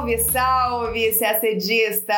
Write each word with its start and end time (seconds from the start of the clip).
Salve, 0.00 0.18
salve, 0.18 1.12
CACDista! 1.12 2.14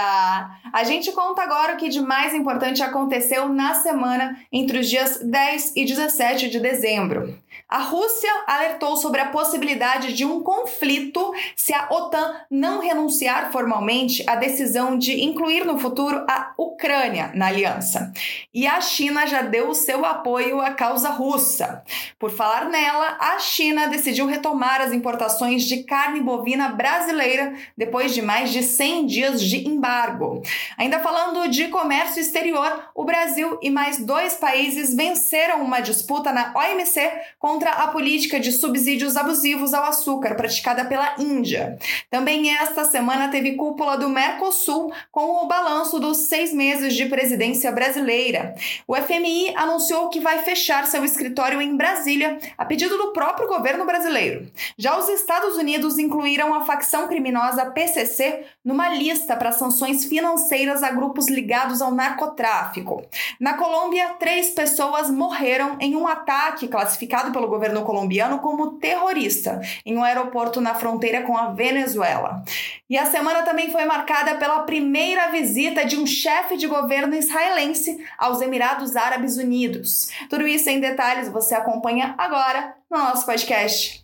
A 0.73 0.85
gente 0.85 1.11
conta 1.11 1.43
agora 1.43 1.75
o 1.75 1.77
que 1.77 1.89
de 1.89 2.01
mais 2.01 2.33
importante 2.33 2.81
aconteceu 2.81 3.49
na 3.49 3.75
semana 3.75 4.39
entre 4.53 4.79
os 4.79 4.89
dias 4.89 5.19
10 5.19 5.73
e 5.75 5.85
17 5.85 6.49
de 6.49 6.61
dezembro. 6.61 7.37
A 7.73 7.79
Rússia 7.79 8.31
alertou 8.47 8.99
sobre 8.99 9.19
a 9.23 9.31
possibilidade 9.31 10.13
de 10.13 10.27
um 10.27 10.43
conflito 10.43 11.33
se 11.57 11.73
a 11.73 11.89
OTAN 11.91 12.37
não 12.51 12.83
renunciar 12.83 13.51
formalmente 13.51 14.23
à 14.29 14.37
decisão 14.37 14.99
de 14.99 15.25
incluir 15.25 15.65
no 15.65 15.79
futuro 15.79 16.23
a 16.29 16.53
Ucrânia 16.59 17.31
na 17.35 17.47
aliança. 17.47 18.13
E 18.53 18.67
a 18.67 18.79
China 18.83 19.27
já 19.27 19.41
deu 19.41 19.71
o 19.71 19.75
seu 19.75 20.05
apoio 20.05 20.61
à 20.61 20.73
causa 20.73 21.09
russa. 21.09 21.83
Por 22.19 22.31
falar 22.31 22.69
nela, 22.69 23.17
a 23.19 23.39
China 23.39 23.87
decidiu 23.87 24.27
retomar 24.27 24.83
as 24.83 24.93
importações 24.93 25.63
de 25.63 25.83
carne 25.85 26.21
bovina 26.21 26.69
brasileira 26.69 27.55
depois 27.75 28.13
de 28.13 28.21
mais 28.21 28.53
de 28.53 28.63
100 28.63 29.07
dias 29.07 29.43
de 29.43 29.67
embargo. 29.67 30.43
Ainda 30.77 31.01
falando 31.01 31.49
de 31.49 31.69
comércio 31.69 32.21
exterior, 32.21 32.91
o 32.95 33.03
Brasil 33.03 33.59
e 33.63 33.71
mais 33.71 33.99
dois 33.99 34.35
países 34.35 34.95
venceram 34.95 35.63
uma 35.63 35.81
disputa 35.81 36.35
na 36.35 36.53
OMC 36.55 37.11
contra 37.39 37.62
contra 37.63 37.85
a 37.85 37.89
política 37.89 38.41
de 38.41 38.51
subsídios 38.51 39.17
abusivos 39.17 39.73
ao 39.73 39.85
açúcar 39.85 40.35
praticada 40.35 40.85
pela 40.85 41.15
Índia. 41.17 41.79
Também 42.11 42.53
esta 42.57 42.85
semana 42.85 43.29
teve 43.29 43.53
cúpula 43.53 43.97
do 43.97 44.09
Mercosul 44.09 44.93
com 45.13 45.45
o 45.45 45.47
balanço 45.47 46.01
dos 46.01 46.27
seis 46.27 46.53
meses 46.53 46.93
de 46.93 47.07
presidência 47.07 47.71
brasileira. 47.71 48.57
O 48.85 48.97
FMI 48.97 49.55
anunciou 49.55 50.09
que 50.09 50.19
vai 50.19 50.41
fechar 50.41 50.89
seu 50.89 51.05
escritório 51.05 51.61
em 51.61 51.77
Brasília 51.77 52.37
a 52.59 52.65
pedido 52.65 52.99
do 52.99 53.13
próprio 53.13 53.47
governo 53.47 53.87
brasileiro. 53.87 54.51
Já 54.77 54.99
os 54.99 55.09
Estados 55.09 55.57
Unidos 55.57 55.99
incluíram 55.99 56.53
a 56.53 56.63
facção 56.63 57.07
criminosa 57.07 57.67
PCC 57.67 58.45
numa 58.65 58.89
lista 58.89 59.37
para 59.37 59.53
sanções 59.53 60.05
financeiras 60.05 60.83
a 60.83 60.91
grupos 60.91 61.29
ligados 61.29 61.81
ao 61.81 61.95
narcotráfico. 61.95 63.05
Na 63.39 63.55
Colômbia, 63.55 64.15
três 64.19 64.51
pessoas 64.51 65.09
morreram 65.09 65.77
em 65.79 65.95
um 65.95 66.09
ataque 66.09 66.67
classificado 66.67 67.31
pelo 67.31 67.52
governo 67.53 67.83
colombiano 67.83 68.39
como 68.39 68.79
terrorista 68.79 69.61
em 69.85 69.97
um 69.97 70.03
aeroporto 70.03 70.59
na 70.59 70.75
fronteira 70.75 71.23
com 71.23 71.37
a 71.37 71.51
Venezuela. 71.53 72.43
E 72.89 72.97
a 72.97 73.05
semana 73.05 73.43
também 73.43 73.71
foi 73.71 73.85
marcada 73.85 74.37
pela 74.37 74.61
primeira 74.61 75.31
visita 75.31 75.85
de 75.85 75.97
um 75.97 76.07
chefe 76.07 76.57
de 76.57 76.67
governo 76.67 77.15
israelense 77.15 78.03
aos 78.17 78.41
Emirados 78.41 78.97
Árabes 78.97 79.37
Unidos. 79.37 80.09
Tudo 80.31 80.49
isso 80.49 80.71
em 80.71 80.81
detalhes 80.81 81.29
você 81.29 81.55
acompanha 81.55 82.15
agora 82.17 82.75
no 82.91 82.99
nosso 82.99 83.27
podcast. 83.27 84.03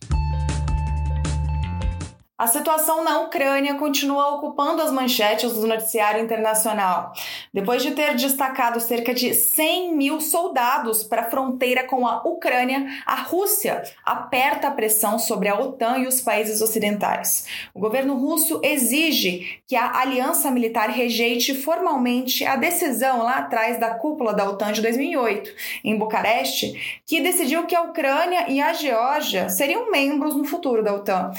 A 2.38 2.46
situação 2.46 3.02
na 3.02 3.18
Ucrânia 3.18 3.74
continua 3.74 4.36
ocupando 4.36 4.80
as 4.80 4.92
manchetes 4.92 5.54
do 5.54 5.66
noticiário 5.66 6.22
internacional. 6.22 7.12
Depois 7.52 7.82
de 7.82 7.90
ter 7.90 8.14
destacado 8.14 8.78
cerca 8.78 9.12
de 9.12 9.34
100 9.34 9.96
mil 9.96 10.20
soldados 10.20 11.02
para 11.02 11.22
a 11.22 11.30
fronteira 11.30 11.82
com 11.82 12.06
a 12.06 12.22
Ucrânia, 12.22 12.86
a 13.04 13.16
Rússia 13.16 13.82
aperta 14.04 14.68
a 14.68 14.70
pressão 14.70 15.18
sobre 15.18 15.48
a 15.48 15.58
OTAN 15.58 15.98
e 15.98 16.06
os 16.06 16.20
países 16.20 16.62
ocidentais. 16.62 17.44
O 17.74 17.80
governo 17.80 18.14
russo 18.14 18.60
exige 18.62 19.60
que 19.66 19.74
a 19.74 19.98
aliança 19.98 20.48
militar 20.48 20.90
rejeite 20.90 21.56
formalmente 21.56 22.44
a 22.44 22.54
decisão 22.54 23.24
lá 23.24 23.38
atrás 23.38 23.80
da 23.80 23.96
cúpula 23.96 24.32
da 24.32 24.48
OTAN 24.48 24.70
de 24.70 24.80
2008, 24.80 25.50
em 25.82 25.98
Bucareste, 25.98 27.00
que 27.04 27.20
decidiu 27.20 27.66
que 27.66 27.74
a 27.74 27.82
Ucrânia 27.82 28.48
e 28.48 28.60
a 28.60 28.72
Geórgia 28.74 29.48
seriam 29.48 29.90
membros 29.90 30.36
no 30.36 30.44
futuro 30.44 30.84
da 30.84 30.94
OTAN. 30.94 31.32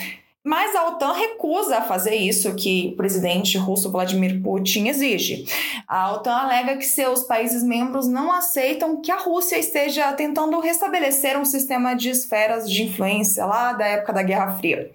Mas 0.49 0.75
a 0.75 0.87
OTAN 0.87 1.13
recusa 1.13 1.77
a 1.77 1.81
fazer 1.83 2.15
isso 2.15 2.55
que 2.55 2.89
o 2.91 2.97
presidente 2.97 3.55
russo 3.55 3.91
Vladimir 3.91 4.41
Putin 4.41 4.87
exige. 4.87 5.45
A 5.87 6.11
OTAN 6.13 6.33
alega 6.33 6.75
que 6.75 6.87
seus 6.87 7.21
países 7.21 7.61
membros 7.61 8.07
não 8.07 8.33
aceitam 8.33 8.99
que 8.99 9.11
a 9.11 9.17
Rússia 9.17 9.59
esteja 9.59 10.11
tentando 10.13 10.59
restabelecer 10.59 11.38
um 11.38 11.45
sistema 11.45 11.93
de 11.93 12.09
esferas 12.09 12.67
de 12.67 12.81
influência 12.81 13.45
lá 13.45 13.73
da 13.73 13.85
época 13.85 14.11
da 14.11 14.23
Guerra 14.23 14.53
Fria. 14.53 14.89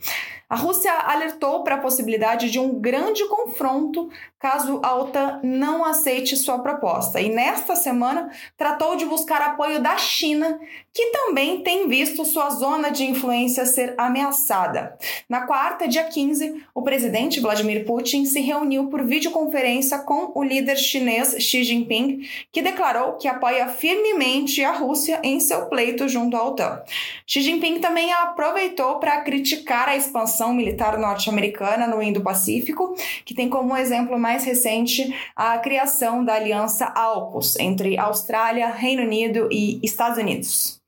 A 0.55 0.57
Rússia 0.57 0.93
alertou 0.93 1.65
para 1.65 1.75
a 1.75 1.81
possibilidade 1.81 2.49
de 2.49 2.61
um 2.61 2.79
grande 2.79 3.27
confronto 3.27 4.09
caso 4.39 4.79
a 4.83 4.95
OTAN 4.95 5.41
não 5.43 5.85
aceite 5.87 6.37
sua 6.37 6.59
proposta. 6.59 7.19
E 7.19 7.31
nesta 7.31 7.75
semana 7.75 8.31
tratou 8.59 8.95
de 8.95 9.07
buscar 9.07 9.41
apoio 9.41 9.83
da 9.83 9.97
China, 9.97 10.61
que 10.93 11.07
também 11.07 11.63
tem 11.63 11.89
visto 11.89 12.27
sua 12.27 12.51
zona 12.51 12.91
de 12.91 13.05
influência 13.05 13.65
ser 13.65 13.95
ameaçada. 13.97 14.99
Na 15.31 15.47
quarta, 15.47 15.89
dia 15.89 16.05
15, 16.05 16.63
o 16.75 16.83
presidente 16.83 17.41
Vladimir 17.41 17.87
Putin 17.87 18.27
se 18.27 18.39
reuniu 18.41 18.89
por 18.91 19.03
videoconferência 19.03 19.99
com 20.01 20.31
o 20.35 20.45
líder 20.45 20.77
chinês 20.77 21.37
Xi 21.43 21.65
Jinping, 21.65 22.29
que 22.53 22.61
declarou 22.61 23.15
que 23.15 23.27
apoia 23.27 23.67
firmemente 23.69 24.63
a 24.63 24.73
Rússia 24.73 25.21
em 25.23 25.41
seu 25.41 25.67
pleito 25.67 26.07
junto 26.07 26.37
à 26.37 26.47
OTAN. 26.47 26.83
Xi 27.27 27.41
Jinping 27.41 27.81
também 27.81 28.13
aproveitou 28.13 29.01
para 29.01 29.23
criticar 29.23 29.89
a 29.89 29.97
expansão 29.97 30.44
militar 30.53 30.99
norte-americana 30.99 31.87
no 31.87 32.03
Indo-Pacífico, 32.03 32.95
que 33.25 33.35
tem 33.35 33.49
como 33.49 33.77
exemplo 33.77 34.19
mais 34.19 34.45
recente 34.45 35.15
a 35.35 35.59
criação 35.59 36.25
da 36.25 36.35
aliança 36.35 36.87
AUKUS 36.87 37.57
entre 37.59 37.99
Austrália, 37.99 38.69
Reino 38.69 39.03
Unido 39.03 39.49
e 39.51 39.81
Estados 39.83 40.19
Unidos. 40.19 40.81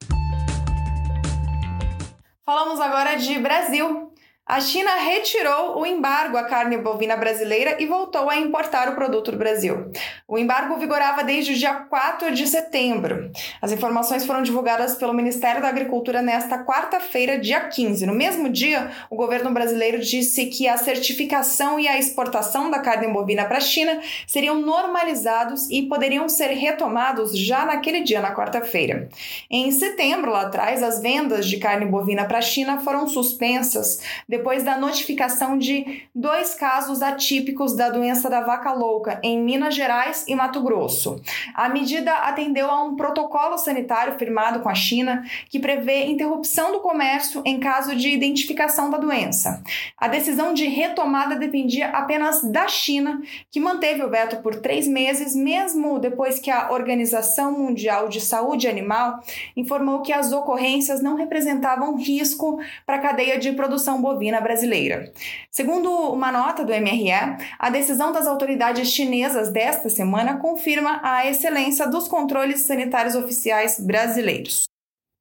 Falamos 2.44 2.81
agora 2.81 3.17
de 3.17 3.39
Brasil. 3.39 4.06
A 4.49 4.61
China 4.61 4.95
retirou 4.95 5.81
o 5.81 5.84
embargo 5.84 6.37
à 6.37 6.45
carne 6.45 6.79
bovina 6.79 7.17
brasileira 7.17 7.83
e 7.83 7.87
voltou 7.87 8.31
a 8.31 8.37
importar 8.37 8.89
o 8.89 8.95
produto 8.95 9.33
do 9.33 9.37
Brasil. 9.37 9.91
O 10.29 10.39
embargo 10.39 10.77
vigorava 10.77 11.25
desde 11.25 11.53
o 11.53 11.57
dia 11.57 11.75
4 11.75 12.31
de 12.31 12.47
setembro. 12.47 13.29
As 13.61 13.73
informações 13.73 14.25
foram 14.25 14.45
divulgadas 14.45 14.95
pelo 14.95 15.12
Ministério 15.12 15.61
da 15.61 15.67
Agricultura 15.67 16.23
nesta 16.23 16.65
quarta-feira, 16.65 17.41
dia 17.41 17.59
15. 17.59 18.06
No 18.06 18.15
mesmo 18.15 18.49
dia, 18.49 18.93
o 19.11 19.17
governo 19.17 19.51
brasileiro 19.51 20.01
disse 20.01 20.47
que 20.47 20.69
a 20.69 20.77
certificação 20.77 21.81
e 21.81 21.89
a 21.89 21.99
exportação 21.99 22.71
da 22.71 22.79
carne 22.79 23.12
bovina 23.12 23.47
para 23.47 23.59
a 23.59 23.61
China 23.61 24.01
seriam 24.29 24.61
normalizados 24.61 25.69
e 25.71 25.83
poderiam 25.83 26.29
ser 26.29 26.51
retomados 26.51 27.37
já 27.37 27.67
naquele 27.67 28.03
dia, 28.03 28.21
na 28.21 28.33
quarta-feira. 28.33 29.09
Em 29.51 29.73
setembro, 29.73 30.31
lá 30.31 30.43
atrás, 30.43 30.85
as 30.85 31.03
vendas 31.03 31.49
de 31.49 31.56
carne 31.56 31.87
bovina 31.87 32.25
para 32.27 32.39
a 32.39 32.43
China 32.43 32.79
foram 32.79 33.09
suspensas 33.09 34.01
depois 34.37 34.63
da 34.63 34.77
notificação 34.77 35.57
de 35.57 36.03
dois 36.15 36.55
casos 36.55 37.01
atípicos 37.01 37.75
da 37.75 37.89
doença 37.89 38.29
da 38.29 38.43
vaca 38.43 38.71
louca 38.71 39.19
em 39.23 39.43
Minas 39.43 39.75
Gerais 39.75 40.27
e 40.29 40.35
Mato 40.35 40.63
Grosso. 40.63 41.19
A 41.55 41.71
medida 41.71 42.13
atendeu 42.13 42.71
a 42.71 42.85
um 42.85 42.97
protocolo 42.97 43.57
sanitário 43.57 44.19
firmado 44.19 44.61
com 44.61 44.69
a 44.69 44.75
China 44.75 45.25
que 45.49 45.59
prevê 45.59 46.05
interrupção 46.05 46.71
do 46.71 46.81
comércio 46.81 47.43
em 47.47 47.59
caso 47.59 47.97
de 47.97 48.11
identificação 48.11 48.91
da 48.91 48.99
doença. 48.99 49.63
A 49.97 50.07
decisão 50.07 50.53
de 50.53 50.67
retomada 50.67 51.35
dependia 51.35 51.89
apenas 51.89 52.43
da 52.43 52.69
China, 52.69 53.23
que 53.51 53.59
manteve 53.59 54.03
o 54.03 54.11
veto 54.11 54.43
por 54.43 54.57
três 54.57 54.87
meses, 54.87 55.35
mesmo 55.35 55.99
depois 55.99 56.39
que 56.39 56.51
a 56.51 56.71
Organização 56.73 57.53
Mundial 57.53 58.09
de 58.09 58.21
Saúde 58.21 58.69
Animal 58.69 59.19
informou 59.57 60.03
que 60.03 60.13
as 60.13 60.31
ocorrências 60.31 61.03
não 61.03 61.17
representavam 61.17 61.97
risco 61.97 62.61
para 62.85 62.97
a 62.97 63.01
cadeia 63.01 63.39
de 63.39 63.53
produção 63.53 64.03
bovina 64.03 64.25
bovina 64.26 64.41
brasileira. 64.41 65.12
Segundo 65.50 65.91
uma 65.91 66.32
nota 66.32 66.64
do 66.64 66.72
MRE, 66.72 67.10
a 67.59 67.70
decisão 67.70 68.12
das 68.12 68.26
autoridades 68.26 68.88
chinesas 68.88 69.50
desta 69.50 69.88
semana 69.88 70.38
confirma 70.38 71.00
a 71.02 71.26
excelência 71.26 71.87
dos 71.87 72.08
controles 72.08 72.62
sanitários 72.62 73.14
oficiais 73.14 73.78
brasileiros. 73.78 74.64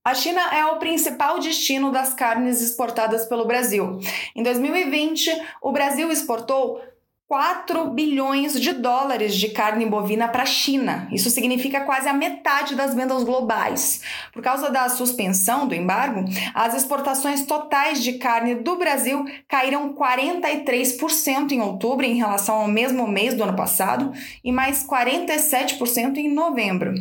A 0.03 0.13
China 0.13 0.41
é 0.53 0.65
o 0.67 0.77
principal 0.77 1.39
destino 1.39 1.91
das 1.91 2.13
carnes 2.13 2.61
exportadas 2.61 3.25
pelo 3.25 3.45
Brasil. 3.45 3.99
Em 4.35 4.43
2020, 4.43 5.31
o 5.61 5.71
Brasil 5.71 6.11
exportou 6.11 6.79
4 7.27 7.89
bilhões 7.89 8.59
de 8.59 8.71
dólares 8.71 9.35
de 9.35 9.49
carne 9.49 9.83
bovina 9.85 10.27
para 10.27 10.43
a 10.43 10.45
China. 10.45 11.07
Isso 11.11 11.31
significa 11.31 11.81
quase 11.81 12.07
a 12.07 12.13
metade 12.13 12.75
das 12.75 12.93
vendas 12.93 13.23
globais. 13.23 14.01
Por 14.31 14.43
causa 14.43 14.69
da 14.69 14.87
suspensão 14.89 15.67
do 15.67 15.73
embargo, 15.73 16.23
as 16.53 16.75
exportações 16.75 17.43
totais 17.43 18.03
de 18.03 18.13
carne 18.13 18.53
do 18.53 18.75
Brasil 18.77 19.25
caíram 19.47 19.95
43% 19.95 21.51
em 21.51 21.61
outubro 21.61 22.05
em 22.05 22.15
relação 22.15 22.55
ao 22.57 22.67
mesmo 22.67 23.07
mês 23.07 23.33
do 23.33 23.43
ano 23.43 23.55
passado 23.55 24.13
e 24.43 24.51
mais 24.51 24.85
47% 24.85 26.17
em 26.17 26.31
novembro. 26.31 26.93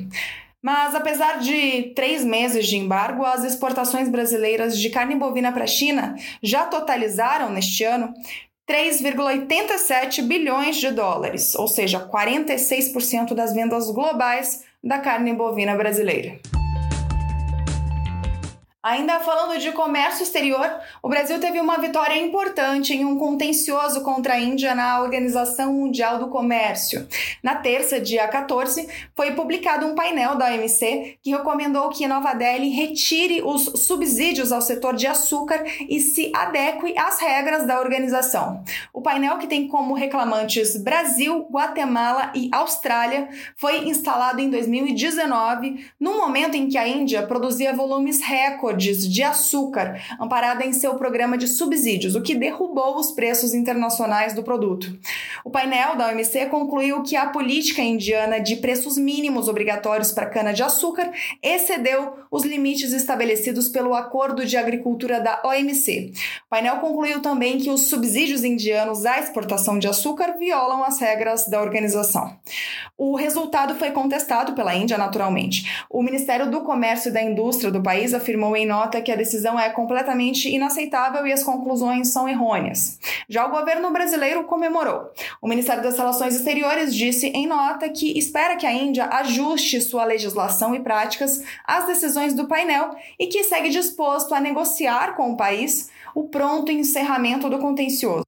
Mas 0.62 0.94
apesar 0.94 1.40
de 1.40 1.92
três 1.94 2.24
meses 2.24 2.66
de 2.66 2.78
embargo, 2.78 3.22
as 3.26 3.44
exportações 3.44 4.08
brasileiras 4.08 4.78
de 4.78 4.88
carne 4.88 5.14
bovina 5.14 5.52
para 5.52 5.64
a 5.64 5.66
China 5.66 6.16
já 6.42 6.64
totalizaram 6.64 7.50
neste 7.50 7.84
ano 7.84 8.14
3,87 8.68 10.22
bilhões 10.22 10.76
de 10.76 10.90
dólares, 10.90 11.54
ou 11.54 11.68
seja, 11.68 12.08
46% 12.08 13.34
das 13.34 13.52
vendas 13.52 13.90
globais 13.90 14.64
da 14.82 14.98
carne 14.98 15.34
bovina 15.34 15.74
brasileira. 15.74 16.40
Ainda 18.84 19.18
falando 19.18 19.58
de 19.58 19.72
comércio 19.72 20.22
exterior, 20.22 20.70
o 21.02 21.08
Brasil 21.08 21.40
teve 21.40 21.58
uma 21.58 21.78
vitória 21.78 22.20
importante 22.20 22.92
em 22.92 23.02
um 23.02 23.16
contencioso 23.16 24.02
contra 24.02 24.34
a 24.34 24.38
Índia 24.38 24.74
na 24.74 25.00
Organização 25.00 25.72
Mundial 25.72 26.18
do 26.18 26.28
Comércio. 26.28 27.08
Na 27.42 27.54
terça, 27.54 27.98
dia 27.98 28.28
14, 28.28 28.86
foi 29.16 29.30
publicado 29.30 29.86
um 29.86 29.94
painel 29.94 30.36
da 30.36 30.52
OMC 30.52 31.16
que 31.22 31.30
recomendou 31.30 31.88
que 31.88 32.06
Nova 32.06 32.34
Delhi 32.34 32.68
retire 32.68 33.40
os 33.42 33.86
subsídios 33.86 34.52
ao 34.52 34.60
setor 34.60 34.94
de 34.94 35.06
açúcar 35.06 35.64
e 35.88 35.98
se 35.98 36.30
adeque 36.36 36.92
às 36.98 37.18
regras 37.20 37.66
da 37.66 37.80
organização. 37.80 38.62
O 38.92 39.00
painel, 39.00 39.38
que 39.38 39.46
tem 39.46 39.66
como 39.66 39.94
reclamantes 39.94 40.76
Brasil, 40.76 41.48
Guatemala 41.50 42.32
e 42.34 42.50
Austrália, 42.52 43.30
foi 43.56 43.88
instalado 43.88 44.42
em 44.42 44.50
2019, 44.50 45.86
no 45.98 46.18
momento 46.18 46.54
em 46.54 46.68
que 46.68 46.76
a 46.76 46.86
Índia 46.86 47.26
produzia 47.26 47.72
volumes 47.72 48.20
recordes 48.20 48.73
de 48.76 49.22
açúcar 49.22 50.00
amparada 50.20 50.64
em 50.64 50.72
seu 50.72 50.94
programa 50.94 51.36
de 51.38 51.48
subsídios, 51.48 52.14
o 52.14 52.22
que 52.22 52.34
derrubou 52.34 52.98
os 52.98 53.12
preços 53.12 53.54
internacionais 53.54 54.32
do 54.32 54.42
produto. 54.42 54.96
O 55.44 55.50
painel 55.50 55.96
da 55.96 56.08
OMC 56.08 56.46
concluiu 56.46 57.02
que 57.02 57.16
a 57.16 57.26
política 57.26 57.82
indiana 57.82 58.38
de 58.38 58.56
preços 58.56 58.96
mínimos 58.96 59.48
obrigatórios 59.48 60.12
para 60.12 60.26
cana-de-açúcar 60.26 61.10
excedeu 61.42 62.14
os 62.30 62.44
limites 62.44 62.92
estabelecidos 62.92 63.68
pelo 63.68 63.94
Acordo 63.94 64.44
de 64.44 64.56
Agricultura 64.56 65.20
da 65.20 65.42
OMC. 65.44 66.12
O 66.46 66.50
painel 66.50 66.76
concluiu 66.76 67.20
também 67.20 67.58
que 67.58 67.70
os 67.70 67.88
subsídios 67.88 68.44
indianos 68.44 69.04
à 69.06 69.18
exportação 69.18 69.78
de 69.78 69.86
açúcar 69.86 70.36
violam 70.38 70.84
as 70.84 70.98
regras 70.98 71.48
da 71.48 71.60
organização. 71.60 72.36
O 72.96 73.16
resultado 73.16 73.74
foi 73.74 73.90
contestado 73.90 74.52
pela 74.52 74.72
Índia, 74.72 74.96
naturalmente. 74.96 75.84
O 75.90 76.00
Ministério 76.00 76.48
do 76.48 76.60
Comércio 76.60 77.08
e 77.08 77.12
da 77.12 77.20
Indústria 77.20 77.68
do 77.68 77.82
país 77.82 78.14
afirmou 78.14 78.56
em 78.56 78.64
nota 78.64 79.02
que 79.02 79.10
a 79.10 79.16
decisão 79.16 79.58
é 79.58 79.68
completamente 79.68 80.48
inaceitável 80.48 81.26
e 81.26 81.32
as 81.32 81.42
conclusões 81.42 82.12
são 82.12 82.28
errôneas. 82.28 83.00
Já 83.28 83.46
o 83.46 83.50
governo 83.50 83.90
brasileiro 83.90 84.44
comemorou. 84.44 85.10
O 85.42 85.48
Ministério 85.48 85.82
das 85.82 85.98
Relações 85.98 86.36
Exteriores 86.36 86.94
disse 86.94 87.26
em 87.30 87.48
nota 87.48 87.88
que 87.88 88.16
espera 88.16 88.54
que 88.56 88.66
a 88.66 88.72
Índia 88.72 89.06
ajuste 89.06 89.80
sua 89.80 90.04
legislação 90.04 90.72
e 90.72 90.78
práticas 90.78 91.42
às 91.66 91.86
decisões 91.86 92.32
do 92.32 92.46
painel 92.46 92.94
e 93.18 93.26
que 93.26 93.42
segue 93.42 93.70
disposto 93.70 94.36
a 94.36 94.40
negociar 94.40 95.16
com 95.16 95.32
o 95.32 95.36
país 95.36 95.90
o 96.14 96.28
pronto 96.28 96.70
encerramento 96.70 97.50
do 97.50 97.58
contencioso. 97.58 98.24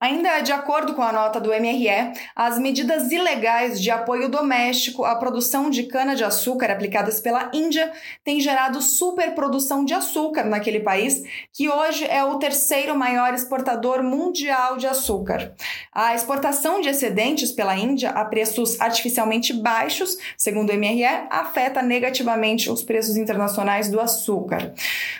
Ainda 0.00 0.40
de 0.42 0.52
acordo 0.52 0.94
com 0.94 1.02
a 1.02 1.12
nota 1.12 1.40
do 1.40 1.50
MRE, 1.50 2.12
as 2.36 2.56
medidas 2.56 3.10
ilegais 3.10 3.82
de 3.82 3.90
apoio 3.90 4.28
doméstico 4.28 5.04
à 5.04 5.16
produção 5.16 5.68
de 5.68 5.82
cana-de-açúcar 5.82 6.70
aplicadas 6.70 7.18
pela 7.18 7.50
Índia 7.52 7.90
têm 8.22 8.38
gerado 8.38 8.80
superprodução 8.80 9.84
de 9.84 9.92
açúcar 9.92 10.44
naquele 10.44 10.78
país, 10.78 11.24
que 11.52 11.68
hoje 11.68 12.04
é 12.04 12.22
o 12.22 12.36
terceiro 12.38 12.96
maior 12.96 13.34
exportador 13.34 14.04
mundial 14.04 14.76
de 14.76 14.86
açúcar. 14.86 15.52
A 15.92 16.14
exportação 16.14 16.80
de 16.80 16.88
excedentes 16.88 17.50
pela 17.50 17.76
Índia 17.76 18.10
a 18.10 18.24
preços 18.24 18.80
artificialmente 18.80 19.52
baixos, 19.52 20.16
segundo 20.36 20.70
o 20.70 20.78
MRE, 20.78 21.26
afeta 21.28 21.82
negativamente 21.82 22.70
os 22.70 22.84
preços 22.84 23.16
internacionais 23.16 23.90
do 23.90 23.98
açúcar. 23.98 24.72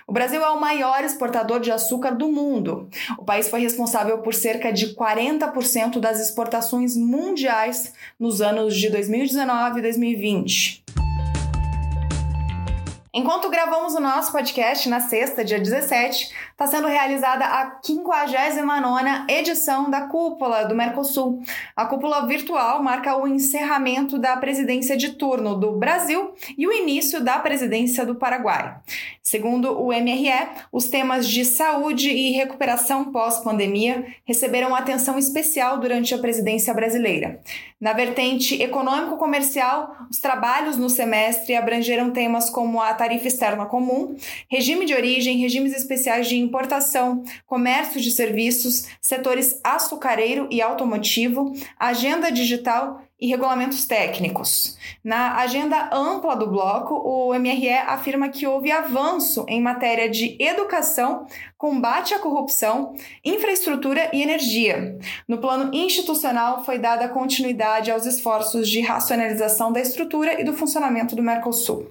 O 0.06 0.12
Brasil 0.12 0.40
é 0.40 0.50
o 0.50 0.60
maior 0.60 1.02
exportador 1.02 1.58
de 1.58 1.72
açúcar 1.72 2.12
do 2.12 2.28
mundo. 2.28 2.88
O 3.18 3.24
país 3.24 3.48
foi 3.48 3.58
responsável 3.58 4.18
por 4.18 4.32
cerca 4.32 4.67
cerca 4.68 4.72
de 4.72 4.94
40% 4.94 5.98
das 5.98 6.20
exportações 6.20 6.96
mundiais 6.96 7.92
nos 8.18 8.40
anos 8.40 8.76
de 8.76 8.90
2019 8.90 9.78
e 9.78 9.82
2020. 9.82 10.84
Enquanto 13.14 13.50
gravamos 13.50 13.94
o 13.94 14.00
nosso 14.00 14.30
podcast 14.30 14.88
na 14.88 15.00
sexta, 15.00 15.44
dia 15.44 15.58
17, 15.58 16.32
está 16.60 16.66
sendo 16.66 16.88
realizada 16.88 17.44
a 17.44 17.80
59ª 17.80 19.26
edição 19.28 19.88
da 19.88 20.00
Cúpula 20.08 20.64
do 20.64 20.74
Mercosul. 20.74 21.40
A 21.76 21.86
cúpula 21.86 22.26
virtual 22.26 22.82
marca 22.82 23.16
o 23.16 23.28
encerramento 23.28 24.18
da 24.18 24.36
presidência 24.36 24.96
de 24.96 25.10
turno 25.10 25.54
do 25.54 25.78
Brasil 25.78 26.34
e 26.58 26.66
o 26.66 26.72
início 26.72 27.22
da 27.22 27.38
presidência 27.38 28.04
do 28.04 28.16
Paraguai. 28.16 28.74
Segundo 29.22 29.78
o 29.78 29.88
MRE, 29.88 30.48
os 30.72 30.86
temas 30.86 31.28
de 31.28 31.44
saúde 31.44 32.10
e 32.10 32.32
recuperação 32.32 33.12
pós-pandemia 33.12 34.06
receberam 34.24 34.74
atenção 34.74 35.16
especial 35.16 35.78
durante 35.78 36.12
a 36.14 36.18
presidência 36.18 36.74
brasileira. 36.74 37.38
Na 37.78 37.92
vertente 37.92 38.60
econômico-comercial, 38.60 39.94
os 40.10 40.18
trabalhos 40.18 40.76
no 40.76 40.90
semestre 40.90 41.54
abrangeram 41.54 42.10
temas 42.10 42.50
como 42.50 42.80
a 42.80 42.92
tarifa 42.94 43.28
externa 43.28 43.66
comum, 43.66 44.16
regime 44.50 44.84
de 44.84 44.94
origem, 44.94 45.36
regimes 45.36 45.76
especiais 45.76 46.26
de 46.26 46.36
importação, 46.48 47.22
comércio 47.46 48.00
de 48.00 48.10
serviços, 48.10 48.88
setores 49.00 49.60
açucareiro 49.62 50.48
e 50.50 50.60
automotivo, 50.60 51.52
agenda 51.78 52.32
digital 52.32 53.02
e 53.20 53.26
regulamentos 53.26 53.84
técnicos. 53.84 54.78
Na 55.02 55.36
agenda 55.38 55.90
ampla 55.92 56.36
do 56.36 56.46
bloco, 56.46 56.94
o 56.94 57.34
MRE 57.34 57.72
afirma 57.72 58.28
que 58.28 58.46
houve 58.46 58.70
avanço 58.70 59.44
em 59.48 59.60
matéria 59.60 60.08
de 60.08 60.36
educação, 60.38 61.26
combate 61.56 62.14
à 62.14 62.20
corrupção, 62.20 62.94
infraestrutura 63.24 64.08
e 64.12 64.22
energia. 64.22 64.96
No 65.26 65.38
plano 65.38 65.74
institucional, 65.74 66.64
foi 66.64 66.78
dada 66.78 67.08
continuidade 67.08 67.90
aos 67.90 68.06
esforços 68.06 68.68
de 68.68 68.80
racionalização 68.80 69.72
da 69.72 69.80
estrutura 69.80 70.40
e 70.40 70.44
do 70.44 70.52
funcionamento 70.52 71.16
do 71.16 71.22
Mercosul. 71.22 71.90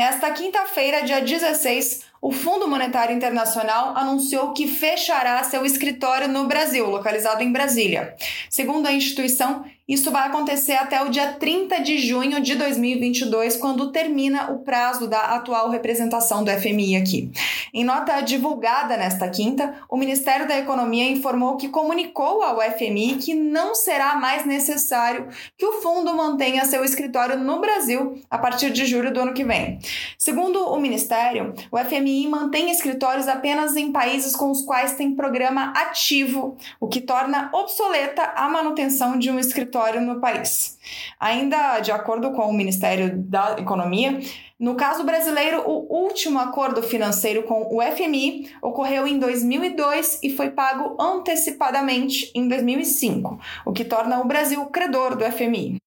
Nesta 0.00 0.30
quinta-feira, 0.30 1.02
dia 1.02 1.20
16, 1.20 2.04
o 2.22 2.32
Fundo 2.32 2.68
Monetário 2.68 3.16
Internacional 3.16 3.96
anunciou 3.96 4.52
que 4.52 4.68
fechará 4.68 5.42
seu 5.42 5.64
escritório 5.64 6.28
no 6.28 6.46
Brasil, 6.46 6.88
localizado 6.88 7.42
em 7.42 7.50
Brasília. 7.50 8.14
Segundo 8.50 8.86
a 8.86 8.92
instituição, 8.92 9.64
isso 9.90 10.12
vai 10.12 10.28
acontecer 10.28 10.74
até 10.74 11.02
o 11.02 11.08
dia 11.08 11.32
30 11.32 11.80
de 11.80 11.98
junho 11.98 12.40
de 12.40 12.54
2022, 12.54 13.56
quando 13.56 13.90
termina 13.90 14.52
o 14.52 14.60
prazo 14.60 15.08
da 15.08 15.34
atual 15.34 15.68
representação 15.68 16.44
do 16.44 16.50
FMI 16.52 16.94
aqui. 16.94 17.32
Em 17.74 17.82
nota 17.84 18.20
divulgada 18.20 18.96
nesta 18.96 19.28
quinta, 19.28 19.74
o 19.88 19.96
Ministério 19.96 20.46
da 20.46 20.56
Economia 20.56 21.10
informou 21.10 21.56
que 21.56 21.68
comunicou 21.68 22.42
ao 22.42 22.60
FMI 22.60 23.16
que 23.16 23.34
não 23.34 23.74
será 23.74 24.14
mais 24.14 24.46
necessário 24.46 25.26
que 25.58 25.66
o 25.66 25.80
fundo 25.80 26.14
mantenha 26.14 26.64
seu 26.66 26.84
escritório 26.84 27.36
no 27.36 27.60
Brasil 27.60 28.20
a 28.30 28.38
partir 28.38 28.70
de 28.70 28.86
julho 28.86 29.12
do 29.12 29.18
ano 29.18 29.34
que 29.34 29.42
vem. 29.42 29.80
Segundo 30.16 30.66
o 30.66 30.80
Ministério, 30.80 31.52
o 31.68 31.78
FMI 31.78 32.09
mantém 32.28 32.70
escritórios 32.70 33.28
apenas 33.28 33.76
em 33.76 33.92
países 33.92 34.34
com 34.34 34.50
os 34.50 34.62
quais 34.62 34.94
tem 34.94 35.14
programa 35.14 35.72
ativo, 35.76 36.56
o 36.78 36.88
que 36.88 37.00
torna 37.00 37.50
obsoleta 37.52 38.32
a 38.36 38.48
manutenção 38.48 39.18
de 39.18 39.30
um 39.30 39.38
escritório 39.38 40.00
no 40.00 40.20
país. 40.20 40.78
Ainda 41.18 41.80
de 41.80 41.92
acordo 41.92 42.32
com 42.32 42.42
o 42.48 42.52
Ministério 42.52 43.16
da 43.16 43.56
Economia, 43.58 44.20
no 44.60 44.74
caso 44.74 45.04
brasileiro, 45.04 45.62
o 45.66 46.04
último 46.04 46.38
acordo 46.38 46.82
financeiro 46.82 47.44
com 47.44 47.66
o 47.74 47.80
FMI 47.80 48.52
ocorreu 48.60 49.06
em 49.06 49.18
2002 49.18 50.20
e 50.22 50.36
foi 50.36 50.50
pago 50.50 51.00
antecipadamente 51.00 52.30
em 52.34 52.46
2005, 52.46 53.40
o 53.64 53.72
que 53.72 53.86
torna 53.86 54.20
o 54.20 54.26
Brasil 54.26 54.62
credor 54.66 55.16
do 55.16 55.24
FMI. 55.24 55.80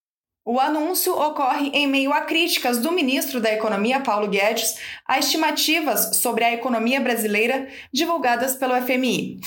O 0.45 0.59
anúncio 0.59 1.17
ocorre 1.17 1.69
em 1.73 1.87
meio 1.87 2.11
a 2.11 2.21
críticas 2.21 2.77
do 2.77 2.91
ministro 2.91 3.39
da 3.39 3.53
Economia, 3.53 4.01
Paulo 4.01 4.27
Guedes, 4.27 4.77
a 5.07 5.17
estimativas 5.17 6.17
sobre 6.17 6.43
a 6.43 6.51
economia 6.51 6.99
brasileira 6.99 7.69
divulgadas 7.93 8.53
pelo 8.53 8.75
FMI. 8.75 9.39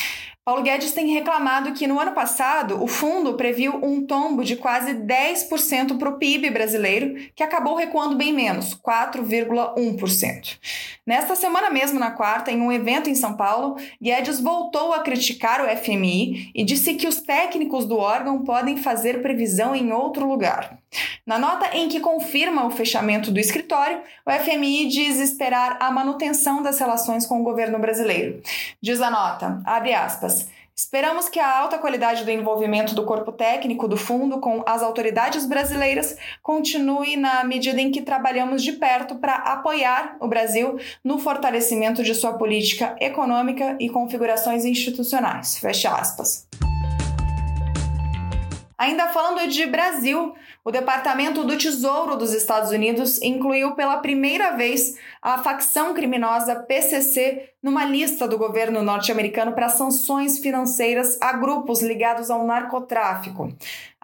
Paulo 0.47 0.63
Guedes 0.63 0.93
tem 0.93 1.09
reclamado 1.09 1.73
que 1.73 1.89
no 1.89 1.99
ano 1.99 2.13
passado 2.13 2.81
o 2.81 2.87
fundo 2.87 3.35
previu 3.35 3.85
um 3.85 4.07
tombo 4.07 4.45
de 4.45 4.55
quase 4.55 4.95
10% 4.95 5.99
para 5.99 6.09
o 6.09 6.19
PIB 6.19 6.51
brasileiro, 6.51 7.17
que 7.35 7.43
acabou 7.43 7.75
recuando 7.75 8.15
bem 8.15 8.33
menos, 8.33 8.73
4,1%. 8.73 10.57
Nesta 11.05 11.35
semana 11.35 11.69
mesmo, 11.69 11.99
na 11.99 12.13
quarta, 12.13 12.53
em 12.53 12.61
um 12.61 12.71
evento 12.71 13.11
em 13.11 13.15
São 13.17 13.35
Paulo, 13.35 13.77
Guedes 14.01 14.39
voltou 14.39 14.93
a 14.93 15.01
criticar 15.01 15.61
o 15.61 15.77
FMI 15.77 16.53
e 16.55 16.65
disse 16.65 16.95
que 16.95 17.09
os 17.09 17.21
técnicos 17.21 17.85
do 17.85 17.97
órgão 17.97 18.45
podem 18.45 18.77
fazer 18.77 19.23
previsão 19.23 19.75
em 19.75 19.93
outro 19.93 20.29
lugar. 20.29 20.79
Na 21.27 21.39
nota 21.39 21.77
em 21.77 21.89
que 21.89 22.01
confirma 22.01 22.67
o 22.67 22.71
fechamento 22.71 23.31
do 23.31 23.41
escritório, 23.41 24.01
o 24.25 24.31
FMI 24.31 24.87
diz 24.89 25.19
esperar 25.19 25.77
a 25.81 25.91
manutenção 25.91 26.63
das 26.63 26.79
relações 26.79 27.27
com 27.27 27.41
o 27.41 27.45
governo 27.45 27.79
brasileiro. 27.79 28.41
Diz 28.81 29.01
a 29.01 29.11
nota, 29.11 29.61
abre 29.65 29.93
aspas, 29.93 30.36
Esperamos 30.79 31.31
que 31.31 31.41
a 31.41 31.59
alta 31.59 31.79
qualidade 31.79 32.23
do 32.23 32.31
envolvimento 32.31 32.95
do 32.95 33.07
corpo 33.07 33.33
técnico 33.33 33.89
do 33.89 33.97
fundo 33.97 34.39
com 34.41 34.63
as 34.67 34.83
autoridades 34.83 35.47
brasileiras 35.47 36.19
continue 36.43 37.17
na 37.17 37.43
medida 37.45 37.81
em 37.81 37.91
que 37.91 38.03
trabalhamos 38.03 38.63
de 38.63 38.73
perto 38.73 39.15
para 39.15 39.37
apoiar 39.37 40.19
o 40.21 40.29
Brasil 40.29 40.79
no 41.03 41.19
fortalecimento 41.19 42.03
de 42.03 42.15
sua 42.15 42.35
política 42.35 42.95
econômica 43.01 43.75
e 43.81 43.89
configurações 43.89 44.67
institucionais. 44.67 45.57
Fecha 45.57 45.97
aspas. 45.97 46.47
Ainda 48.79 49.09
falando 49.09 49.49
de 49.49 49.65
Brasil, 49.65 50.35
o 50.63 50.71
Departamento 50.71 51.45
do 51.45 51.57
Tesouro 51.57 52.15
dos 52.15 52.35
Estados 52.35 52.71
Unidos 52.71 53.23
incluiu 53.23 53.75
pela 53.75 53.97
primeira 53.99 54.51
vez 54.51 54.99
a 55.23 55.39
facção 55.39 55.95
criminosa 55.95 56.57
PCC 56.57 57.53
numa 57.67 57.85
lista 57.85 58.29
do 58.29 58.39
governo 58.39 58.81
norte-americano 58.81 59.51
para 59.51 59.69
sanções 59.69 60.39
financeiras 60.39 61.19
a 61.21 61.33
grupos 61.33 61.83
ligados 61.83 62.31
ao 62.31 62.47
narcotráfico. 62.47 63.53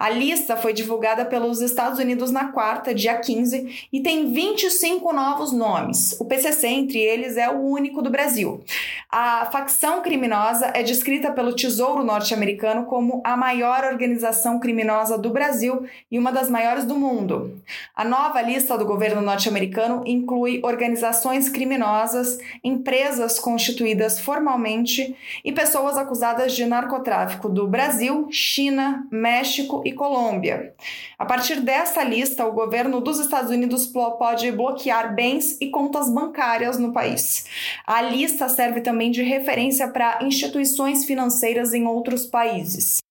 A 0.03 0.11
lista 0.11 0.57
foi 0.57 0.73
divulgada 0.73 1.25
pelos 1.25 1.61
Estados 1.61 2.01
Unidos 2.01 2.33
na 2.33 2.47
quarta, 2.47 2.93
dia 2.93 3.17
15, 3.17 3.89
e 3.93 4.01
tem 4.01 4.33
25 4.33 5.13
novos 5.13 5.53
nomes. 5.53 6.17
O 6.19 6.25
PCC, 6.25 6.67
entre 6.67 6.99
eles, 6.99 7.37
é 7.37 7.49
o 7.49 7.61
único 7.61 8.03
do 8.03 8.11
Brasil. 8.11 8.65
A 9.09 9.47
facção 9.53 10.03
criminosa 10.03 10.73
é 10.75 10.83
descrita 10.83 11.31
pelo 11.31 11.55
Tesouro 11.55 12.03
norte-americano 12.03 12.85
como 12.87 13.21
a 13.23 13.37
maior 13.37 13.85
organização 13.85 14.59
criminosa 14.59 15.17
do 15.17 15.31
Brasil 15.31 15.87
e 16.11 16.19
uma 16.19 16.33
das 16.33 16.51
maiores 16.51 16.85
do 16.85 16.97
mundo. 16.97 17.63
A 17.95 18.05
nova 18.05 18.43
lista 18.43 18.77
do 18.77 18.85
governo 18.85 19.21
norte-americano 19.21 20.03
inclui 20.05 20.61
organizações 20.65 21.49
criminosas, 21.49 22.39
empresas 22.65 23.39
constituídas 23.53 24.19
formalmente 24.19 25.15
e 25.45 25.53
pessoas 25.53 25.99
acusadas 25.99 26.55
de 26.55 26.65
narcotráfico 26.65 27.51
do 27.51 27.69
Brasil, 27.69 28.27
China, 28.31 29.07
México 29.11 29.83
e 29.85 29.93
Colômbia. 29.93 30.73
A 31.19 31.27
partir 31.27 31.61
desta 31.61 32.03
lista, 32.03 32.47
o 32.47 32.53
governo 32.53 32.99
dos 32.99 33.21
Estados 33.21 33.51
Unidos 33.51 33.87
pode 33.87 34.51
bloquear 34.53 35.15
bens 35.15 35.59
e 35.61 35.69
contas 35.69 36.09
bancárias 36.09 36.79
no 36.79 36.95
país. 36.95 37.45
A 37.87 38.01
lista 38.01 38.49
serve 38.49 38.81
também 38.81 39.11
de 39.11 39.23
referência 39.23 39.87
para 39.89 40.25
instituições 40.25 41.05
financeiras 41.05 41.75
em 41.75 41.87
outros 41.87 42.25
países. 42.25 43.03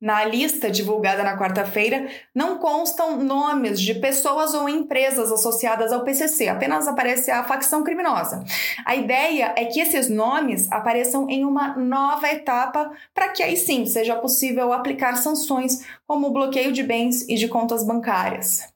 Na 0.00 0.24
lista 0.24 0.70
divulgada 0.70 1.22
na 1.22 1.36
quarta-feira, 1.36 2.08
não 2.34 2.56
constam 2.56 3.22
nomes 3.22 3.78
de 3.78 3.92
pessoas 3.94 4.54
ou 4.54 4.66
empresas 4.66 5.30
associadas 5.30 5.92
ao 5.92 6.04
PCC, 6.04 6.48
apenas 6.48 6.88
aparece 6.88 7.30
a 7.30 7.44
facção 7.44 7.84
criminosa. 7.84 8.42
A 8.86 8.96
ideia 8.96 9.52
é 9.54 9.66
que 9.66 9.78
esses 9.78 10.08
nomes 10.08 10.72
apareçam 10.72 11.28
em 11.28 11.44
uma 11.44 11.76
nova 11.76 12.30
etapa 12.30 12.90
para 13.12 13.28
que 13.28 13.42
aí 13.42 13.58
sim 13.58 13.84
seja 13.84 14.16
possível 14.16 14.72
aplicar 14.72 15.16
sanções 15.16 15.84
como 16.06 16.30
bloqueio 16.30 16.72
de 16.72 16.82
bens 16.82 17.28
e 17.28 17.34
de 17.34 17.46
contas 17.46 17.84
bancárias. 17.84 18.72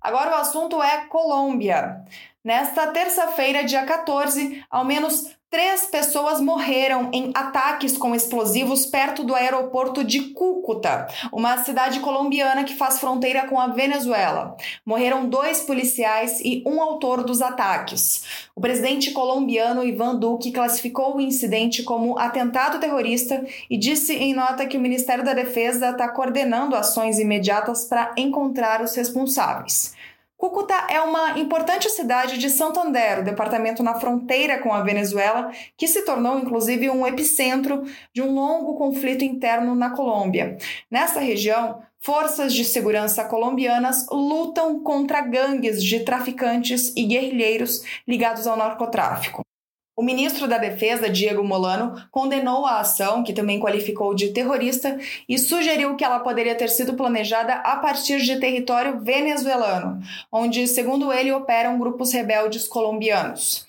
Agora 0.00 0.36
o 0.36 0.40
assunto 0.40 0.80
é 0.80 1.06
Colômbia. 1.06 2.04
Nesta 2.44 2.86
terça-feira, 2.88 3.64
dia 3.64 3.84
14, 3.86 4.62
ao 4.70 4.84
menos 4.84 5.34
Três 5.54 5.86
pessoas 5.86 6.40
morreram 6.40 7.10
em 7.12 7.30
ataques 7.32 7.96
com 7.96 8.12
explosivos 8.12 8.86
perto 8.86 9.22
do 9.22 9.36
aeroporto 9.36 10.02
de 10.02 10.32
Cúcuta, 10.32 11.06
uma 11.32 11.58
cidade 11.58 12.00
colombiana 12.00 12.64
que 12.64 12.74
faz 12.74 12.98
fronteira 12.98 13.46
com 13.46 13.60
a 13.60 13.68
Venezuela. 13.68 14.56
Morreram 14.84 15.28
dois 15.28 15.60
policiais 15.60 16.40
e 16.40 16.60
um 16.66 16.82
autor 16.82 17.22
dos 17.22 17.40
ataques. 17.40 18.48
O 18.52 18.60
presidente 18.60 19.12
colombiano 19.12 19.84
Ivan 19.84 20.16
Duque 20.16 20.50
classificou 20.50 21.14
o 21.14 21.20
incidente 21.20 21.84
como 21.84 22.18
atentado 22.18 22.80
terrorista 22.80 23.46
e 23.70 23.76
disse 23.76 24.12
em 24.12 24.34
nota 24.34 24.66
que 24.66 24.76
o 24.76 24.80
Ministério 24.80 25.24
da 25.24 25.34
Defesa 25.34 25.90
está 25.90 26.08
coordenando 26.08 26.74
ações 26.74 27.20
imediatas 27.20 27.84
para 27.84 28.12
encontrar 28.16 28.82
os 28.82 28.96
responsáveis. 28.96 29.93
Cúcuta 30.36 30.74
é 30.90 31.00
uma 31.00 31.38
importante 31.38 31.88
cidade 31.88 32.38
de 32.38 32.50
Santander, 32.50 33.20
o 33.20 33.24
departamento 33.24 33.82
na 33.82 33.94
fronteira 33.94 34.58
com 34.58 34.72
a 34.72 34.82
Venezuela, 34.82 35.50
que 35.76 35.86
se 35.86 36.02
tornou 36.04 36.38
inclusive 36.38 36.90
um 36.90 37.06
epicentro 37.06 37.84
de 38.12 38.20
um 38.20 38.34
longo 38.34 38.76
conflito 38.76 39.24
interno 39.24 39.74
na 39.74 39.90
Colômbia. 39.90 40.58
Nessa 40.90 41.20
região, 41.20 41.80
forças 42.00 42.52
de 42.52 42.64
segurança 42.64 43.24
colombianas 43.24 44.06
lutam 44.10 44.82
contra 44.82 45.20
gangues 45.20 45.82
de 45.82 46.00
traficantes 46.00 46.92
e 46.96 47.04
guerrilheiros 47.04 47.82
ligados 48.06 48.46
ao 48.46 48.56
narcotráfico. 48.56 49.44
O 49.96 50.02
ministro 50.02 50.48
da 50.48 50.58
Defesa, 50.58 51.08
Diego 51.08 51.44
Molano, 51.44 51.94
condenou 52.10 52.66
a 52.66 52.80
ação, 52.80 53.22
que 53.22 53.32
também 53.32 53.60
qualificou 53.60 54.12
de 54.12 54.30
terrorista, 54.30 54.98
e 55.28 55.38
sugeriu 55.38 55.94
que 55.94 56.04
ela 56.04 56.18
poderia 56.18 56.56
ter 56.56 56.68
sido 56.68 56.94
planejada 56.94 57.54
a 57.54 57.76
partir 57.76 58.20
de 58.20 58.40
território 58.40 58.98
venezuelano, 58.98 60.02
onde, 60.32 60.66
segundo 60.66 61.12
ele, 61.12 61.30
operam 61.30 61.78
grupos 61.78 62.12
rebeldes 62.12 62.66
colombianos. 62.66 63.64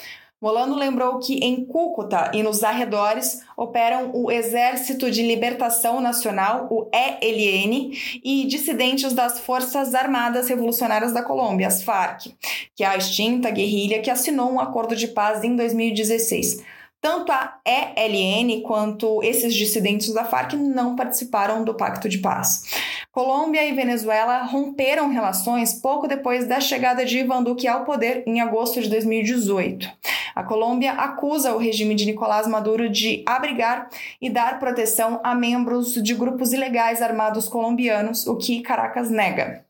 Molano 0.45 0.75
lembrou 0.75 1.17
que 1.17 1.39
em 1.43 1.65
Cúcuta 1.65 2.29
e 2.31 2.43
nos 2.43 2.63
arredores 2.63 3.41
operam 3.57 4.11
o 4.13 4.31
Exército 4.31 5.09
de 5.09 5.23
Libertação 5.23 5.99
Nacional, 5.99 6.67
o 6.69 6.87
ELN, 6.93 7.91
e 8.23 8.45
dissidentes 8.45 9.11
das 9.11 9.39
Forças 9.39 9.95
Armadas 9.95 10.47
Revolucionárias 10.47 11.11
da 11.11 11.23
Colômbia, 11.23 11.65
as 11.65 11.81
FARC, 11.81 12.35
que 12.75 12.83
é 12.83 12.87
a 12.87 12.95
extinta 12.95 13.49
guerrilha 13.49 14.03
que 14.03 14.11
assinou 14.11 14.51
um 14.51 14.59
acordo 14.59 14.95
de 14.95 15.07
paz 15.07 15.43
em 15.43 15.55
2016. 15.55 16.63
Tanto 17.05 17.31
a 17.31 17.59
ELN 17.63 18.63
quanto 18.63 19.21
esses 19.21 19.53
dissidentes 19.53 20.11
da 20.11 20.25
Farc 20.25 20.53
não 20.53 20.95
participaram 20.95 21.63
do 21.63 21.75
Pacto 21.75 22.09
de 22.09 22.17
Paz. 22.17 22.63
Colômbia 23.11 23.63
e 23.63 23.73
Venezuela 23.73 24.41
romperam 24.41 25.11
relações 25.11 25.79
pouco 25.79 26.07
depois 26.07 26.47
da 26.47 26.59
chegada 26.59 27.05
de 27.05 27.19
Ivan 27.19 27.43
Duque 27.43 27.67
ao 27.67 27.85
poder 27.85 28.23
em 28.25 28.41
agosto 28.41 28.81
de 28.81 28.89
2018. 28.89 29.87
A 30.33 30.41
Colômbia 30.41 30.93
acusa 30.93 31.53
o 31.53 31.59
regime 31.59 31.93
de 31.93 32.07
Nicolás 32.07 32.47
Maduro 32.47 32.89
de 32.89 33.21
abrigar 33.27 33.87
e 34.19 34.27
dar 34.27 34.57
proteção 34.57 35.21
a 35.23 35.35
membros 35.35 35.93
de 35.93 36.15
grupos 36.15 36.53
ilegais 36.53 37.03
armados 37.03 37.47
colombianos, 37.47 38.25
o 38.25 38.35
que 38.35 38.63
Caracas 38.63 39.11
nega. 39.11 39.63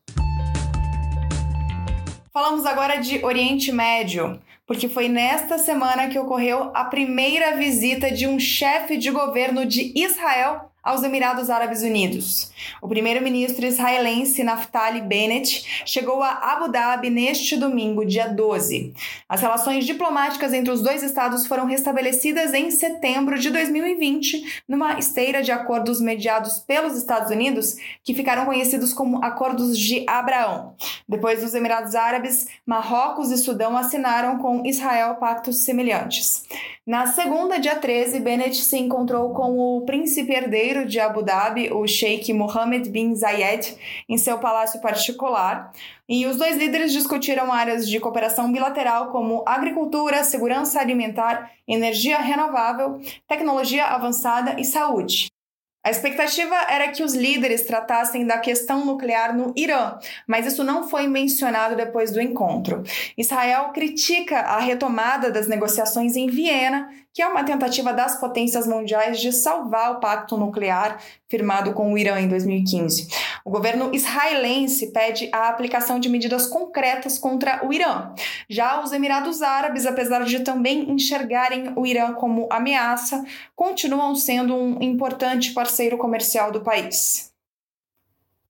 Falamos 2.36 2.66
agora 2.66 2.96
de 2.98 3.24
Oriente 3.24 3.72
Médio 3.72 4.38
porque 4.66 4.90
foi 4.90 5.08
nesta 5.08 5.56
semana 5.56 6.08
que 6.08 6.18
ocorreu 6.18 6.70
a 6.74 6.84
primeira 6.84 7.56
visita 7.56 8.10
de 8.10 8.26
um 8.26 8.38
chefe 8.38 8.98
de 8.98 9.10
governo 9.10 9.64
de 9.64 9.90
Israel 9.96 10.70
aos 10.86 11.02
Emirados 11.02 11.50
Árabes 11.50 11.82
Unidos. 11.82 12.52
O 12.80 12.86
primeiro-ministro 12.86 13.66
israelense 13.66 14.44
Naftali 14.44 15.00
Bennett 15.00 15.82
chegou 15.84 16.22
a 16.22 16.30
Abu 16.30 16.70
Dhabi 16.70 17.10
neste 17.10 17.56
domingo, 17.56 18.06
dia 18.06 18.28
12. 18.28 18.94
As 19.28 19.40
relações 19.40 19.84
diplomáticas 19.84 20.52
entre 20.52 20.70
os 20.70 20.80
dois 20.80 21.02
estados 21.02 21.44
foram 21.44 21.66
restabelecidas 21.66 22.54
em 22.54 22.70
setembro 22.70 23.36
de 23.36 23.50
2020, 23.50 24.62
numa 24.68 24.96
esteira 24.96 25.42
de 25.42 25.50
acordos 25.50 26.00
mediados 26.00 26.60
pelos 26.60 26.96
Estados 26.96 27.32
Unidos, 27.32 27.74
que 28.04 28.14
ficaram 28.14 28.44
conhecidos 28.44 28.92
como 28.92 29.24
Acordos 29.24 29.76
de 29.76 30.04
Abraão. 30.08 30.76
Depois 31.08 31.42
dos 31.42 31.52
Emirados 31.52 31.96
Árabes, 31.96 32.46
Marrocos 32.64 33.32
e 33.32 33.38
Sudão 33.38 33.76
assinaram 33.76 34.38
com 34.38 34.64
Israel 34.64 35.16
pactos 35.16 35.64
semelhantes. 35.64 36.44
Na 36.86 37.08
segunda, 37.08 37.58
dia 37.58 37.74
13, 37.74 38.20
Bennett 38.20 38.56
se 38.58 38.78
encontrou 38.78 39.34
com 39.34 39.58
o 39.58 39.80
príncipe 39.80 40.32
herdeiro 40.32 40.75
de 40.84 40.98
Abu 41.00 41.22
Dhabi, 41.22 41.72
o 41.72 41.86
Sheikh 41.86 42.32
Mohammed 42.32 42.90
bin 42.90 43.14
Zayed, 43.14 43.76
em 44.08 44.18
seu 44.18 44.38
palácio 44.38 44.80
particular. 44.80 45.72
E 46.08 46.26
os 46.26 46.36
dois 46.36 46.56
líderes 46.56 46.92
discutiram 46.92 47.52
áreas 47.52 47.88
de 47.88 47.98
cooperação 48.00 48.52
bilateral 48.52 49.10
como 49.10 49.42
agricultura, 49.46 50.24
segurança 50.24 50.80
alimentar, 50.80 51.50
energia 51.66 52.18
renovável, 52.18 53.00
tecnologia 53.26 53.86
avançada 53.86 54.60
e 54.60 54.64
saúde. 54.64 55.35
A 55.86 55.90
expectativa 55.90 56.56
era 56.68 56.88
que 56.88 57.04
os 57.04 57.14
líderes 57.14 57.62
tratassem 57.62 58.26
da 58.26 58.38
questão 58.38 58.84
nuclear 58.84 59.36
no 59.36 59.52
Irã, 59.54 59.96
mas 60.26 60.44
isso 60.44 60.64
não 60.64 60.88
foi 60.88 61.06
mencionado 61.06 61.76
depois 61.76 62.10
do 62.10 62.20
encontro. 62.20 62.82
Israel 63.16 63.70
critica 63.72 64.40
a 64.40 64.58
retomada 64.58 65.30
das 65.30 65.46
negociações 65.46 66.16
em 66.16 66.26
Viena 66.26 66.88
que 67.16 67.22
é 67.22 67.26
uma 67.26 67.44
tentativa 67.44 67.94
das 67.94 68.20
potências 68.20 68.66
mundiais 68.66 69.18
de 69.18 69.32
salvar 69.32 69.92
o 69.92 70.00
pacto 70.00 70.36
nuclear 70.36 71.00
firmado 71.30 71.72
com 71.72 71.90
o 71.90 71.96
Irã 71.96 72.20
em 72.20 72.28
2015. 72.28 73.08
O 73.42 73.50
governo 73.50 73.88
israelense 73.94 74.88
pede 74.88 75.30
a 75.32 75.48
aplicação 75.48 75.98
de 75.98 76.10
medidas 76.10 76.46
concretas 76.46 77.18
contra 77.18 77.66
o 77.66 77.72
Irã. 77.72 78.12
Já 78.48 78.80
os 78.82 78.92
Emirados 78.92 79.42
Árabes, 79.42 79.86
apesar 79.86 80.24
de 80.24 80.40
também 80.40 80.90
enxergarem 80.90 81.72
o 81.74 81.86
Irã 81.86 82.12
como 82.12 82.48
ameaça, 82.50 83.24
continuam 83.54 84.14
sendo 84.14 84.54
um 84.54 84.80
importante 84.80 85.52
parceiro 85.52 85.98
comercial 85.98 86.52
do 86.52 86.60
país. 86.60 87.32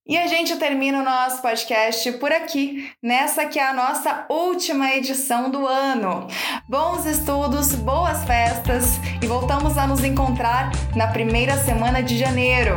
E 0.08 0.16
a 0.16 0.28
gente 0.28 0.54
termina 0.56 1.00
o 1.00 1.04
nosso 1.04 1.42
podcast 1.42 2.12
por 2.12 2.30
aqui, 2.30 2.92
nessa 3.02 3.46
que 3.46 3.58
é 3.58 3.68
a 3.68 3.74
nossa 3.74 4.24
última 4.28 4.92
edição 4.92 5.50
do 5.50 5.66
ano. 5.66 6.28
Bons 6.68 7.04
estudos, 7.06 7.74
boas 7.74 8.24
festas 8.24 9.00
e 9.20 9.26
voltamos 9.26 9.76
a 9.76 9.84
nos 9.84 10.04
encontrar 10.04 10.70
na 10.94 11.08
primeira 11.08 11.56
semana 11.56 12.04
de 12.04 12.16
janeiro. 12.16 12.76